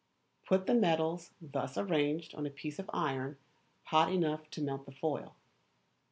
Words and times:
Put 0.47 0.65
the 0.65 0.73
metals 0.73 1.29
thus 1.39 1.77
arranged 1.77 2.33
on 2.33 2.47
a 2.47 2.49
piece 2.49 2.79
of 2.79 2.89
iron 2.91 3.37
hot 3.83 4.11
enough 4.11 4.49
to 4.49 4.61
melt 4.63 4.87
the 4.87 4.91
foil. 4.91 5.35